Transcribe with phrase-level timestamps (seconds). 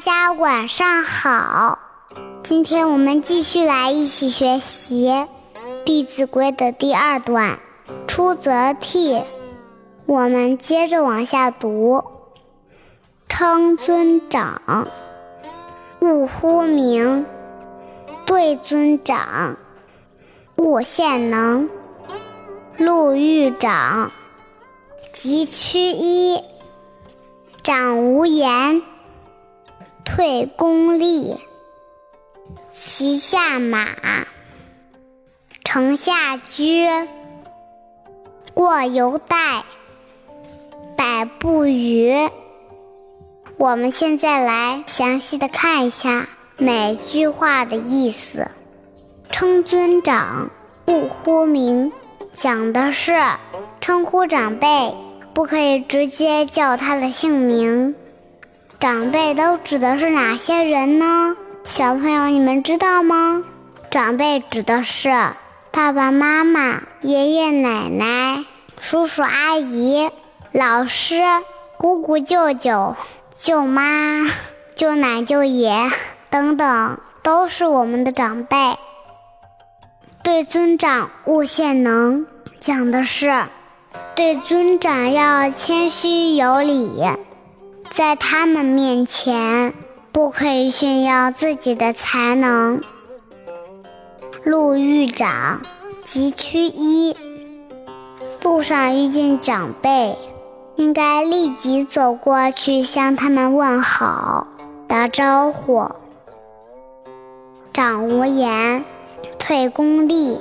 [0.00, 1.78] 家晚上好，
[2.42, 5.08] 今天我们继续来一起学习
[5.84, 7.58] 《弟子规》的第二段
[8.08, 9.24] “出则悌”。
[10.06, 12.02] 我们接着往下读
[13.28, 14.88] ：“称尊长，
[16.00, 17.26] 勿呼名；
[18.24, 19.56] 对尊长，
[20.56, 21.68] 勿献能。
[22.78, 24.10] 路遇长，
[25.12, 26.42] 即趋揖。
[27.62, 28.80] 长无言。”
[30.12, 31.36] 退公立，
[32.72, 33.86] 骑下马，
[35.62, 36.88] 城下驹，
[38.52, 39.64] 过犹待，
[40.96, 42.28] 百步余。
[43.56, 48.50] 我们现在来详细的看一下每句话的意思。
[49.30, 50.50] 称尊长，
[50.86, 51.92] 勿呼名，
[52.32, 53.16] 讲的是
[53.80, 54.92] 称呼长辈
[55.32, 57.94] 不可以直接叫他的姓名。
[58.80, 61.36] 长辈都指的是哪些人呢？
[61.64, 63.44] 小朋友，你们知道吗？
[63.90, 65.10] 长辈指的是
[65.70, 68.42] 爸爸妈妈、爷爷奶奶、
[68.78, 70.10] 叔叔阿姨、
[70.52, 71.20] 老师、
[71.76, 72.96] 姑姑舅舅、
[73.38, 74.24] 舅妈、
[74.74, 75.90] 舅奶舅爷
[76.30, 78.78] 等等，都是我们的长辈。
[80.22, 82.26] 对尊长勿献能，
[82.60, 83.44] 讲的是
[84.16, 87.02] 对尊长要谦虚有礼。
[87.90, 89.74] 在他们面前，
[90.12, 92.80] 不可以炫耀自己的才能。
[94.44, 95.60] 路遇长，
[96.04, 97.16] 即趋揖。
[98.42, 100.16] 路上遇见长辈，
[100.76, 104.46] 应该立即走过去向他们问好、
[104.86, 105.90] 打招呼。
[107.72, 108.84] 长无言，
[109.38, 110.38] 退恭立。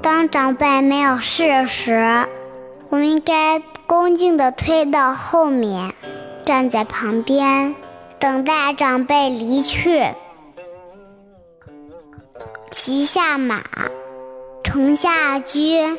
[0.00, 2.26] 当长辈没有事时，
[2.90, 5.94] 我们应该恭敬地推到后面。
[6.44, 7.74] 站在旁边，
[8.18, 10.04] 等待长辈离去。
[12.70, 13.62] 骑下马，
[14.64, 15.98] 乘下驹。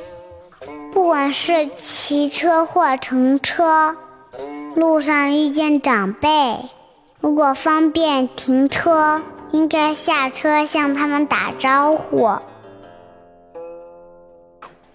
[0.91, 3.95] 不管是骑车或乘车，
[4.75, 6.57] 路上遇见长辈，
[7.19, 9.21] 如果方便停车，
[9.51, 12.29] 应该下车向他们打招呼。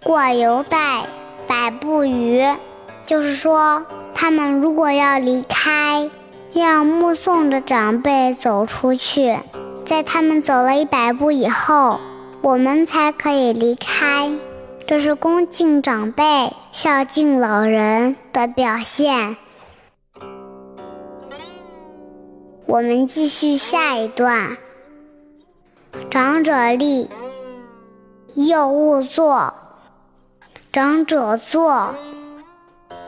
[0.05, 1.05] 过犹待，
[1.47, 2.45] 百步余，
[3.07, 3.85] 就是说。
[4.21, 6.11] 他们如果要离开，
[6.53, 9.39] 要目送着长辈走出去，
[9.85, 12.01] 在他们走了一百步以后，
[12.43, 14.33] 我们才可以离开。
[14.89, 19.37] 这是恭敬长辈、孝敬老人的表现。
[22.67, 24.49] 我们继续下一段：
[26.11, 27.09] 长者立，
[28.35, 29.55] 幼勿坐；
[30.73, 31.95] 长者坐。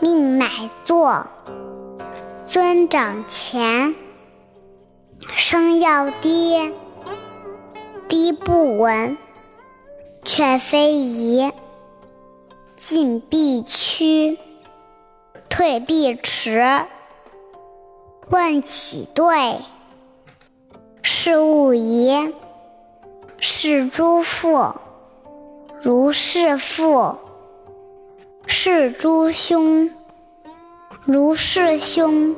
[0.00, 0.48] 命乃
[0.82, 1.26] 坐，
[2.48, 3.94] 尊长前，
[5.36, 6.72] 声要低，
[8.08, 9.18] 低不闻，
[10.24, 11.52] 却非宜；
[12.78, 14.38] 进必趋，
[15.50, 16.64] 退必迟。
[18.30, 19.58] 问起对，
[21.02, 22.34] 事勿疑。
[23.42, 24.74] 是诸父，
[25.80, 27.16] 如是父。
[28.52, 29.90] 是诸兄，
[31.04, 32.34] 如是兄。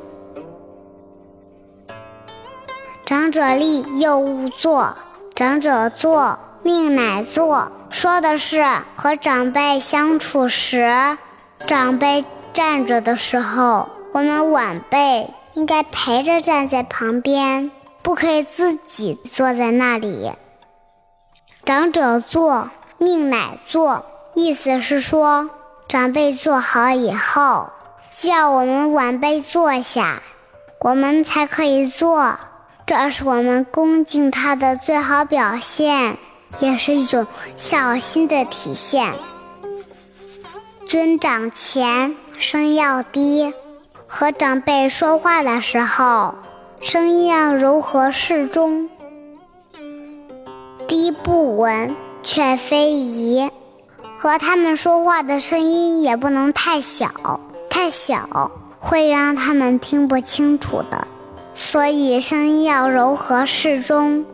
[3.06, 4.94] 长者立，幼勿坐；
[5.34, 7.72] 长者坐，命乃坐。
[7.88, 8.62] 说的是
[8.94, 11.16] 和长辈相处时，
[11.66, 17.70] 长辈站着的时候，我们晚辈应该陪着站在旁边，
[18.02, 20.30] 不可以自己坐在那里。
[21.64, 22.68] 长者坐，
[22.98, 25.48] 命乃坐，意思是说。
[25.88, 27.68] 长辈坐好以后，
[28.10, 30.22] 叫我们晚辈坐下，
[30.80, 32.36] 我们才可以坐。
[32.86, 36.18] 这是我们恭敬他的最好表现，
[36.60, 37.26] 也是一种
[37.56, 39.12] 孝心的体现。
[40.88, 43.54] 尊长前，声要低。
[44.06, 46.34] 和长辈说话的时候，
[46.80, 48.90] 声音要柔和适中，
[50.86, 53.50] 低不稳，却非宜。
[54.22, 61.08] 和他们说话的声音也不能太小，太小会让他们听不清楚的，
[61.56, 64.24] 所以声音要柔和适中。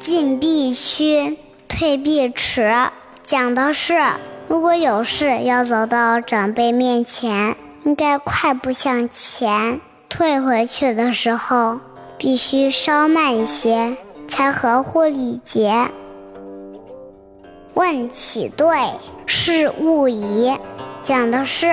[0.00, 2.74] 进必趋，退必迟，
[3.22, 4.02] 讲的是
[4.48, 9.78] 如果有事要走到长辈面前，应该快步向前；
[10.08, 11.78] 退回去的时候，
[12.18, 13.96] 必须稍慢一些，
[14.28, 15.88] 才合乎礼节。
[17.76, 18.74] 问起对，
[19.26, 20.58] 事勿疑，
[21.02, 21.70] 讲的是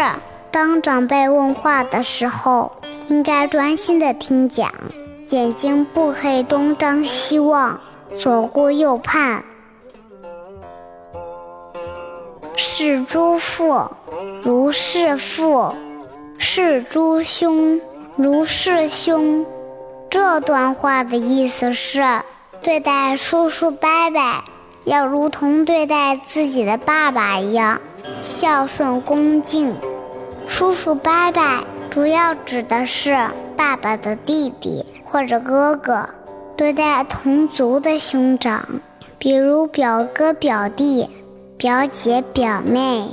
[0.51, 2.73] 当长辈问话的时候，
[3.07, 4.69] 应该专心的听讲，
[5.29, 7.79] 眼睛不可以东张西望，
[8.19, 9.45] 左顾右盼。
[12.57, 13.89] 是诸父，
[14.41, 15.73] 如是父；
[16.37, 17.79] 是诸兄，
[18.17, 19.45] 如是兄。
[20.09, 22.03] 这段话的意思是，
[22.61, 24.43] 对待叔叔伯伯，
[24.85, 27.79] 要如同对待自己的爸爸一样，
[28.21, 29.73] 孝顺恭敬。
[30.47, 31.41] 叔叔伯伯
[31.89, 33.15] 主要指的是
[33.55, 36.09] 爸爸的弟弟或者哥哥，
[36.57, 38.67] 对待同族的兄长，
[39.17, 41.09] 比如表哥、表弟、
[41.57, 43.07] 表姐、表妹，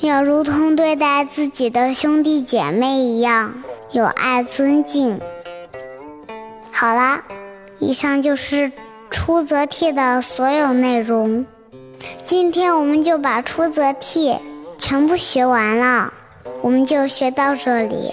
[0.00, 3.54] 要如同对待自己的兄弟姐妹一样，
[3.92, 5.20] 有爱尊敬。
[6.72, 7.22] 好啦，
[7.78, 8.68] 以上就是
[9.14, 11.46] 《出则悌》的所有内容。
[12.24, 14.00] 今天我们就把《出则悌》
[14.76, 16.12] 全部学完了，
[16.62, 18.12] 我们就学到这里。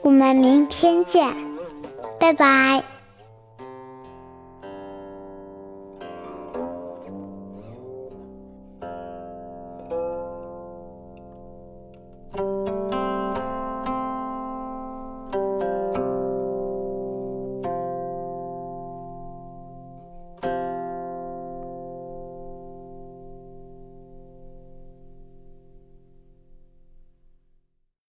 [0.00, 1.36] 我们明天见，
[2.18, 2.82] 拜拜。